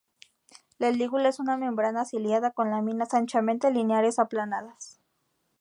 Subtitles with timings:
[0.79, 4.99] La lígula es una membrana ciliada; con láminas anchamente lineares, aplanadas.